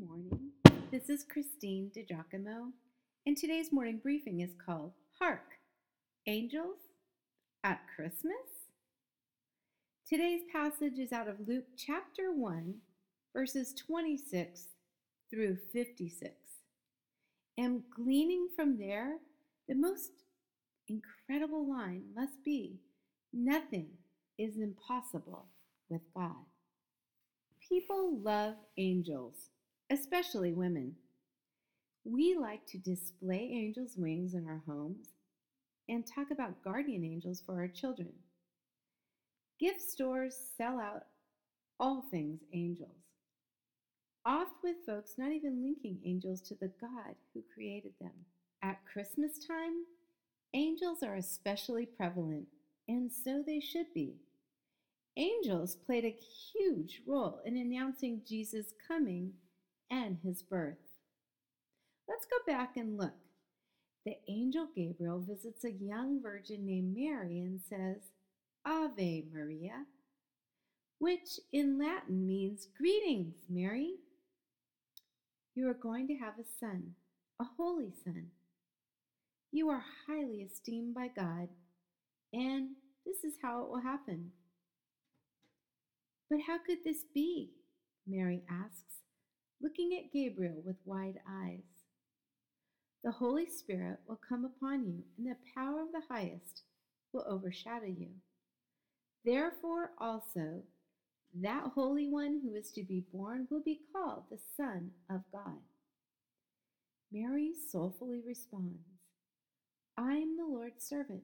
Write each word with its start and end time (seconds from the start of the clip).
morning. 0.00 0.52
This 0.90 1.10
is 1.10 1.24
Christine 1.24 1.90
DiGiacomo, 1.94 2.70
and 3.26 3.36
today's 3.36 3.70
morning 3.70 4.00
briefing 4.02 4.40
is 4.40 4.54
called 4.64 4.92
Hark! 5.18 5.58
Angels 6.26 6.78
at 7.62 7.80
Christmas? 7.94 8.32
Today's 10.08 10.40
passage 10.50 10.98
is 10.98 11.12
out 11.12 11.28
of 11.28 11.46
Luke 11.46 11.66
chapter 11.76 12.32
1, 12.32 12.76
verses 13.36 13.74
26 13.74 14.68
through 15.30 15.58
56. 15.70 16.30
And 17.58 17.82
gleaning 17.94 18.48
from 18.56 18.78
there, 18.78 19.18
the 19.68 19.74
most 19.74 20.12
incredible 20.88 21.68
line 21.68 22.04
must 22.14 22.42
be 22.42 22.80
nothing 23.34 23.88
is 24.38 24.56
impossible 24.56 25.48
with 25.90 26.02
God. 26.16 26.46
People 27.68 28.18
love 28.22 28.54
angels, 28.78 29.50
especially 29.90 30.52
women. 30.52 30.94
We 32.04 32.36
like 32.40 32.64
to 32.66 32.78
display 32.78 33.50
angels' 33.52 33.96
wings 33.96 34.34
in 34.34 34.46
our 34.46 34.62
homes 34.66 35.08
and 35.88 36.06
talk 36.06 36.30
about 36.30 36.62
guardian 36.62 37.04
angels 37.04 37.42
for 37.44 37.58
our 37.58 37.68
children. 37.68 38.12
Gift 39.58 39.82
stores 39.82 40.36
sell 40.56 40.78
out 40.78 41.02
all 41.78 42.04
things 42.10 42.40
angels, 42.54 43.02
oft 44.24 44.52
with 44.62 44.76
folks 44.86 45.14
not 45.18 45.32
even 45.32 45.62
linking 45.62 45.98
angels 46.04 46.40
to 46.42 46.54
the 46.54 46.70
God 46.80 47.14
who 47.34 47.42
created 47.52 47.92
them. 48.00 48.12
At 48.62 48.84
Christmas 48.90 49.44
time, 49.44 49.84
angels 50.54 51.02
are 51.02 51.16
especially 51.16 51.86
prevalent, 51.86 52.46
and 52.88 53.10
so 53.10 53.42
they 53.44 53.60
should 53.60 53.92
be. 53.94 54.16
Angels 55.16 55.74
played 55.74 56.04
a 56.04 56.16
huge 56.52 57.02
role 57.06 57.40
in 57.44 57.56
announcing 57.56 58.22
Jesus' 58.26 58.72
coming 58.86 59.32
and 59.90 60.18
his 60.22 60.42
birth. 60.42 60.76
Let's 62.08 62.26
go 62.26 62.36
back 62.46 62.76
and 62.76 62.96
look. 62.96 63.14
The 64.06 64.16
angel 64.28 64.68
Gabriel 64.74 65.20
visits 65.20 65.64
a 65.64 65.70
young 65.70 66.22
virgin 66.22 66.64
named 66.64 66.96
Mary 66.96 67.40
and 67.40 67.60
says, 67.68 67.98
Ave 68.64 69.24
Maria, 69.32 69.84
which 70.98 71.40
in 71.52 71.78
Latin 71.78 72.26
means 72.26 72.68
Greetings, 72.76 73.36
Mary. 73.48 73.94
You 75.54 75.68
are 75.68 75.74
going 75.74 76.06
to 76.08 76.14
have 76.14 76.34
a 76.38 76.44
son, 76.58 76.94
a 77.40 77.44
holy 77.56 77.92
son. 78.04 78.28
You 79.52 79.68
are 79.68 79.84
highly 80.06 80.42
esteemed 80.42 80.94
by 80.94 81.08
God, 81.08 81.48
and 82.32 82.70
this 83.04 83.24
is 83.24 83.34
how 83.42 83.62
it 83.62 83.68
will 83.68 83.80
happen. 83.80 84.30
But 86.30 86.40
how 86.46 86.58
could 86.58 86.78
this 86.84 87.04
be? 87.12 87.50
Mary 88.06 88.42
asks, 88.48 89.00
looking 89.60 89.98
at 89.98 90.12
Gabriel 90.12 90.62
with 90.64 90.76
wide 90.84 91.18
eyes. 91.28 91.62
The 93.04 93.10
Holy 93.10 93.46
Spirit 93.46 93.98
will 94.06 94.20
come 94.28 94.44
upon 94.44 94.86
you, 94.86 95.02
and 95.16 95.26
the 95.26 95.36
power 95.54 95.80
of 95.82 95.92
the 95.92 96.02
highest 96.08 96.62
will 97.12 97.24
overshadow 97.28 97.86
you. 97.86 98.08
Therefore, 99.24 99.92
also, 99.98 100.62
that 101.34 101.72
Holy 101.74 102.08
One 102.08 102.40
who 102.42 102.54
is 102.54 102.70
to 102.72 102.82
be 102.82 103.04
born 103.12 103.46
will 103.50 103.62
be 103.62 103.80
called 103.92 104.24
the 104.30 104.38
Son 104.56 104.90
of 105.08 105.20
God. 105.32 105.60
Mary 107.12 107.52
soulfully 107.70 108.20
responds, 108.26 108.86
I 109.96 110.14
am 110.14 110.36
the 110.36 110.44
Lord's 110.44 110.86
servant. 110.86 111.22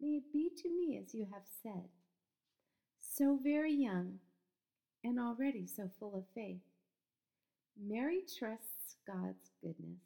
May 0.00 0.18
it 0.18 0.32
be 0.32 0.50
to 0.62 0.68
me 0.68 1.00
as 1.02 1.14
you 1.14 1.26
have 1.32 1.44
said. 1.62 1.88
So 3.00 3.38
very 3.42 3.72
young, 3.72 4.18
and 5.02 5.18
already 5.18 5.66
so 5.66 5.90
full 5.98 6.14
of 6.16 6.24
faith. 6.34 6.60
Mary 7.80 8.22
trusts 8.38 8.96
God's 9.06 9.50
goodness. 9.60 10.00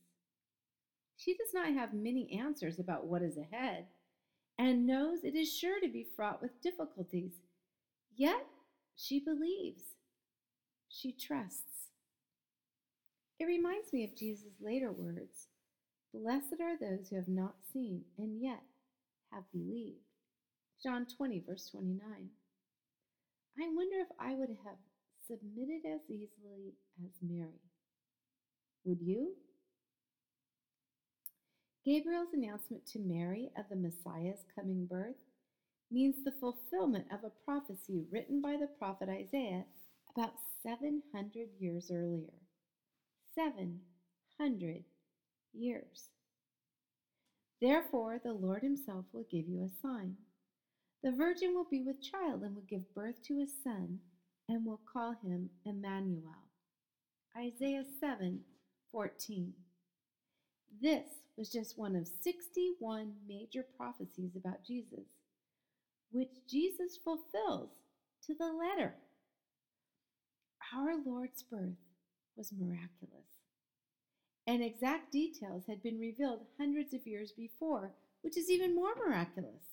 She 1.16 1.34
does 1.34 1.52
not 1.52 1.72
have 1.74 1.92
many 1.92 2.38
answers 2.40 2.78
about 2.78 3.06
what 3.06 3.22
is 3.22 3.36
ahead 3.36 3.86
and 4.58 4.86
knows 4.86 5.24
it 5.24 5.34
is 5.34 5.54
sure 5.54 5.80
to 5.80 5.88
be 5.88 6.06
fraught 6.16 6.42
with 6.42 6.62
difficulties. 6.62 7.32
Yet 8.16 8.46
she 8.96 9.20
believes. 9.20 9.82
She 10.88 11.12
trusts. 11.12 11.88
It 13.38 13.46
reminds 13.46 13.92
me 13.92 14.04
of 14.04 14.16
Jesus' 14.16 14.60
later 14.60 14.92
words 14.92 15.46
Blessed 16.12 16.60
are 16.60 16.76
those 16.76 17.08
who 17.08 17.16
have 17.16 17.28
not 17.28 17.54
seen 17.72 18.02
and 18.18 18.42
yet 18.42 18.62
have 19.32 19.44
believed. 19.52 20.00
John 20.82 21.06
20, 21.06 21.44
verse 21.46 21.68
29. 21.70 22.00
I 23.58 23.68
wonder 23.74 23.96
if 24.00 24.08
I 24.18 24.34
would 24.34 24.56
have 24.64 24.76
submitted 25.30 25.86
as 25.86 26.00
easily 26.08 26.74
as 27.04 27.12
Mary. 27.22 27.60
Would 28.84 29.00
you? 29.00 29.34
Gabriel's 31.84 32.34
announcement 32.34 32.84
to 32.86 32.98
Mary 32.98 33.50
of 33.56 33.66
the 33.70 33.76
Messiah's 33.76 34.44
coming 34.54 34.86
birth 34.86 35.16
means 35.90 36.16
the 36.24 36.32
fulfillment 36.40 37.06
of 37.12 37.20
a 37.24 37.44
prophecy 37.44 38.04
written 38.10 38.40
by 38.40 38.56
the 38.56 38.66
prophet 38.78 39.08
Isaiah 39.08 39.64
about 40.16 40.32
700 40.62 41.48
years 41.58 41.90
earlier. 41.92 42.34
700 43.34 44.84
years. 45.52 46.08
Therefore, 47.60 48.20
the 48.22 48.32
Lord 48.32 48.62
Himself 48.62 49.04
will 49.12 49.26
give 49.30 49.46
you 49.46 49.62
a 49.62 49.86
sign. 49.86 50.16
The 51.02 51.12
virgin 51.12 51.54
will 51.54 51.66
be 51.70 51.82
with 51.82 52.02
child 52.02 52.42
and 52.42 52.54
will 52.54 52.66
give 52.68 52.94
birth 52.94 53.22
to 53.28 53.40
a 53.40 53.46
son 53.64 54.00
and 54.50 54.66
will 54.66 54.80
call 54.92 55.14
him 55.22 55.48
Emmanuel. 55.64 56.48
Isaiah 57.36 57.84
7 58.00 58.40
14. 58.90 59.52
This 60.82 61.04
was 61.36 61.50
just 61.50 61.78
one 61.78 61.94
of 61.94 62.08
61 62.22 63.12
major 63.28 63.64
prophecies 63.76 64.32
about 64.36 64.64
Jesus, 64.66 65.06
which 66.10 66.30
Jesus 66.48 66.98
fulfills 67.02 67.70
to 68.26 68.34
the 68.34 68.52
letter. 68.52 68.94
Our 70.74 70.96
Lord's 71.06 71.44
birth 71.44 71.78
was 72.36 72.52
miraculous, 72.52 73.30
and 74.48 74.62
exact 74.64 75.12
details 75.12 75.62
had 75.68 75.80
been 75.80 76.00
revealed 76.00 76.40
hundreds 76.58 76.92
of 76.92 77.06
years 77.06 77.32
before, 77.36 77.92
which 78.22 78.36
is 78.36 78.50
even 78.50 78.74
more 78.74 78.94
miraculous. 78.96 79.69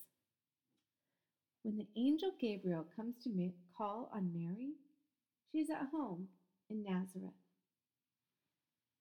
When 1.68 1.76
the 1.76 2.00
angel 2.00 2.30
Gabriel 2.40 2.86
comes 2.96 3.16
to 3.24 3.52
call 3.76 4.10
on 4.14 4.32
Mary, 4.32 4.70
she 5.52 5.58
is 5.58 5.68
at 5.68 5.88
home 5.92 6.28
in 6.70 6.82
Nazareth. 6.82 7.34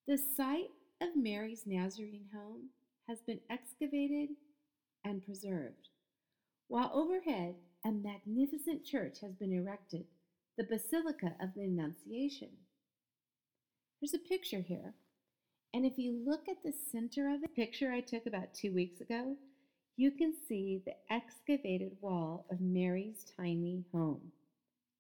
The 0.06 0.18
site 0.18 0.72
of 1.02 1.16
Mary's 1.16 1.64
Nazarene 1.66 2.26
home 2.36 2.72
has 3.08 3.22
been 3.22 3.40
excavated 3.50 4.32
and 5.06 5.24
preserved, 5.24 5.88
while 6.68 6.92
overhead 6.94 7.56
a 7.86 7.92
magnificent 7.94 8.84
church 8.84 9.20
has 9.22 9.34
been 9.36 9.54
erected, 9.54 10.04
the 10.58 10.66
Basilica 10.66 11.36
of 11.42 11.54
the 11.56 11.64
Annunciation. 11.64 12.50
There's 14.02 14.14
a 14.14 14.28
picture 14.28 14.60
here, 14.60 14.94
and 15.74 15.86
if 15.86 15.98
you 15.98 16.22
look 16.28 16.50
at 16.50 16.64
the 16.66 16.74
center 16.92 17.34
of 17.34 17.40
the 17.40 17.48
picture 17.48 17.94
I 17.94 18.02
took 18.02 18.26
about 18.26 18.54
two 18.54 18.74
weeks 18.74 19.00
ago, 19.00 19.38
you 19.98 20.12
can 20.12 20.32
see 20.48 20.80
the 20.86 20.94
excavated 21.12 21.92
wall 22.02 22.46
of 22.52 22.62
Mary's 22.62 23.26
tiny 23.36 23.84
home. 23.92 24.22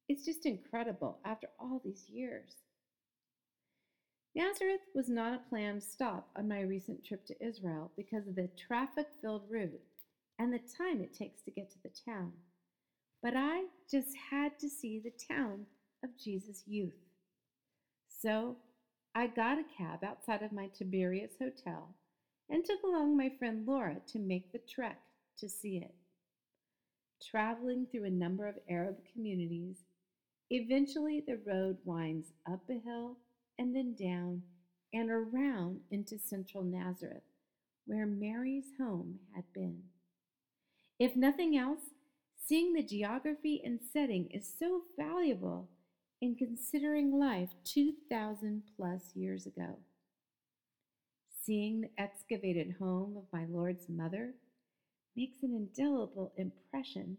It's 0.09 0.25
just 0.25 0.47
incredible 0.47 1.19
after 1.23 1.47
all 1.59 1.79
these 1.85 2.05
years. 2.09 2.55
Nazareth 4.35 4.81
was 4.95 5.07
not 5.07 5.33
a 5.33 5.49
planned 5.49 5.83
stop 5.83 6.29
on 6.35 6.47
my 6.47 6.61
recent 6.61 7.05
trip 7.05 7.25
to 7.27 7.45
Israel 7.45 7.91
because 7.95 8.27
of 8.27 8.35
the 8.35 8.49
traffic 8.57 9.07
filled 9.21 9.43
route 9.49 9.79
and 10.39 10.51
the 10.51 10.59
time 10.77 11.01
it 11.01 11.13
takes 11.13 11.43
to 11.43 11.51
get 11.51 11.69
to 11.71 11.81
the 11.83 11.91
town. 12.05 12.31
But 13.21 13.33
I 13.35 13.65
just 13.89 14.15
had 14.31 14.59
to 14.59 14.69
see 14.69 14.99
the 14.99 15.33
town 15.33 15.65
of 16.03 16.17
Jesus' 16.17 16.63
youth. 16.65 16.93
So 18.07 18.55
I 19.13 19.27
got 19.27 19.59
a 19.59 19.63
cab 19.77 20.03
outside 20.03 20.41
of 20.41 20.51
my 20.51 20.67
Tiberias 20.67 21.33
hotel 21.39 21.89
and 22.49 22.63
took 22.63 22.83
along 22.83 23.17
my 23.17 23.29
friend 23.37 23.65
Laura 23.67 23.97
to 24.07 24.19
make 24.19 24.51
the 24.51 24.59
trek 24.59 24.99
to 25.37 25.49
see 25.49 25.77
it. 25.77 25.95
Traveling 27.29 27.87
through 27.91 28.05
a 28.05 28.09
number 28.09 28.47
of 28.47 28.59
Arab 28.69 28.97
communities, 29.11 29.77
eventually 30.49 31.23
the 31.25 31.39
road 31.45 31.77
winds 31.83 32.27
up 32.49 32.61
a 32.69 32.73
hill 32.73 33.17
and 33.57 33.75
then 33.75 33.95
down 33.95 34.43
and 34.93 35.09
around 35.09 35.81
into 35.91 36.17
central 36.17 36.63
Nazareth, 36.63 37.23
where 37.85 38.05
Mary's 38.05 38.67
home 38.79 39.19
had 39.35 39.45
been. 39.53 39.81
If 40.99 41.15
nothing 41.15 41.57
else, 41.57 41.91
seeing 42.45 42.73
the 42.73 42.83
geography 42.83 43.61
and 43.63 43.79
setting 43.93 44.29
is 44.31 44.51
so 44.57 44.83
valuable 44.97 45.69
in 46.21 46.35
considering 46.35 47.19
life 47.19 47.49
2,000 47.65 48.63
plus 48.75 49.11
years 49.13 49.45
ago. 49.45 49.77
Seeing 51.47 51.79
the 51.79 51.89
excavated 51.97 52.75
home 52.77 53.15
of 53.15 53.23
my 53.31 53.45
Lord's 53.45 53.87
mother 53.87 54.33
makes 55.15 55.43
an 55.43 55.55
indelible 55.55 56.33
impression 56.35 57.15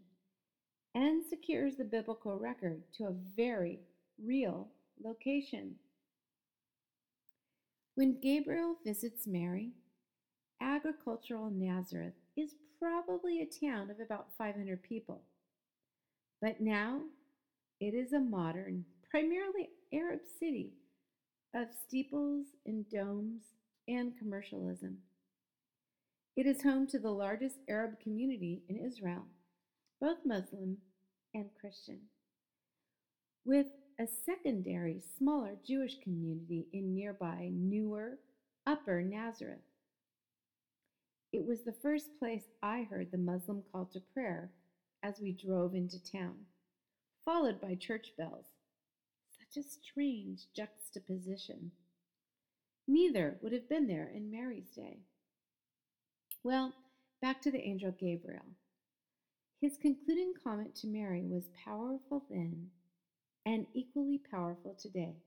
and 0.93 1.23
secures 1.27 1.77
the 1.77 1.83
biblical 1.83 2.37
record 2.37 2.83
to 2.93 3.05
a 3.05 3.15
very 3.35 3.79
real 4.23 4.67
location. 5.03 5.73
When 7.95 8.19
Gabriel 8.21 8.75
visits 8.85 9.25
Mary, 9.25 9.71
agricultural 10.61 11.49
Nazareth 11.49 12.13
is 12.37 12.53
probably 12.77 13.41
a 13.41 13.65
town 13.65 13.89
of 13.89 13.99
about 13.99 14.27
500 14.37 14.83
people. 14.83 15.23
But 16.39 16.61
now 16.61 17.01
it 17.79 17.95
is 17.95 18.13
a 18.13 18.19
modern, 18.19 18.85
primarily 19.09 19.69
Arab 19.91 20.19
city 20.39 20.73
of 21.55 21.69
steeples 21.87 22.45
and 22.67 22.87
domes 22.91 23.41
and 23.89 24.15
commercialism. 24.17 24.99
It 26.37 26.45
is 26.45 26.61
home 26.61 26.87
to 26.87 26.99
the 26.99 27.09
largest 27.09 27.57
Arab 27.67 27.99
community 27.99 28.61
in 28.69 28.77
Israel, 28.77 29.25
both 29.99 30.19
Muslim 30.25 30.77
and 31.33 31.49
Christian, 31.59 32.01
with 33.43 33.65
a 33.99 34.05
secondary, 34.25 35.01
smaller 35.17 35.55
Jewish 35.67 35.99
community 36.03 36.67
in 36.71 36.95
nearby, 36.95 37.49
newer, 37.51 38.19
Upper 38.65 39.01
Nazareth. 39.01 39.59
It 41.33 41.45
was 41.45 41.63
the 41.63 41.75
first 41.81 42.17
place 42.19 42.43
I 42.61 42.87
heard 42.89 43.11
the 43.11 43.17
Muslim 43.17 43.63
call 43.71 43.89
to 43.93 43.99
prayer 44.13 44.51
as 45.03 45.19
we 45.19 45.31
drove 45.31 45.73
into 45.73 45.97
town, 46.11 46.35
followed 47.25 47.59
by 47.59 47.75
church 47.75 48.13
bells. 48.17 48.45
Such 49.37 49.63
a 49.63 49.67
strange 49.67 50.45
juxtaposition. 50.55 51.71
Neither 52.89 53.37
would 53.43 53.53
have 53.53 53.69
been 53.69 53.85
there 53.85 54.09
in 54.11 54.31
Mary's 54.31 54.71
day. 54.75 54.97
Well, 56.43 56.73
back 57.21 57.39
to 57.43 57.51
the 57.51 57.61
angel 57.61 57.91
Gabriel. 57.91 58.41
His 59.61 59.77
concluding 59.79 60.33
comment 60.43 60.73
to 60.77 60.87
Mary 60.87 61.23
was 61.23 61.51
powerful 61.63 62.25
then 62.31 62.71
and 63.45 63.67
equally 63.75 64.19
powerful 64.31 64.75
today. 64.81 65.17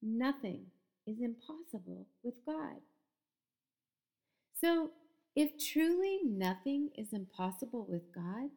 Nothing 0.00 0.62
is 1.06 1.18
impossible 1.20 2.06
with 2.22 2.36
God. 2.46 2.80
So, 4.58 4.92
if 5.36 5.58
truly 5.58 6.20
nothing 6.24 6.88
is 6.96 7.12
impossible 7.12 7.84
with 7.86 8.14
God, 8.14 8.48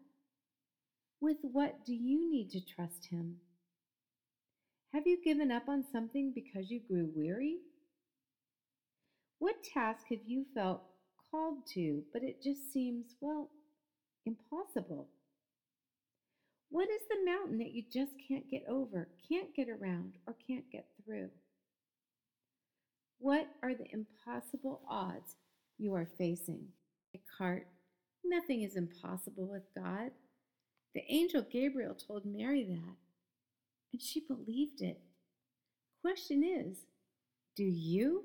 with 1.20 1.38
what 1.42 1.86
do 1.86 1.94
you 1.94 2.32
need 2.32 2.50
to 2.52 2.62
trust 2.64 3.08
Him? 3.10 3.40
Have 4.94 5.06
you 5.06 5.22
given 5.22 5.52
up 5.52 5.68
on 5.68 5.84
something 5.92 6.32
because 6.34 6.72
you 6.72 6.80
grew 6.80 7.10
weary? 7.14 7.58
What 9.40 9.64
task 9.64 10.06
have 10.10 10.22
you 10.26 10.46
felt 10.54 10.82
called 11.30 11.66
to, 11.74 12.04
but 12.14 12.24
it 12.24 12.42
just 12.42 12.72
seems, 12.72 13.16
well, 13.20 13.50
impossible? 14.26 15.10
What 16.70 16.90
is 16.90 17.02
the 17.10 17.32
mountain 17.32 17.58
that 17.60 17.74
you 17.74 17.84
just 17.92 18.14
can't 18.28 18.50
get 18.50 18.64
over, 18.70 19.10
can't 19.30 19.54
get 19.56 19.68
around, 19.70 20.14
or 20.28 20.36
can't 20.48 20.70
get 20.72 20.88
through? 21.04 21.30
What 23.20 23.48
are 23.64 23.74
the 23.74 23.88
impossible 23.92 24.82
odds 24.90 25.36
you 25.78 25.94
are 25.94 26.08
facing? 26.18 26.68
Descartes, 27.14 27.68
nothing 28.24 28.64
is 28.64 28.76
impossible 28.76 29.48
with 29.48 29.64
God. 29.76 30.12
The 30.94 31.04
angel 31.10 31.46
Gabriel 31.52 31.96
told 31.96 32.26
Mary 32.26 32.64
that, 32.64 32.96
and 33.94 34.02
she 34.02 34.22
believed 34.28 34.82
it. 34.82 35.00
Question 36.02 36.44
is, 36.44 36.78
do 37.56 37.64
you? 37.64 38.24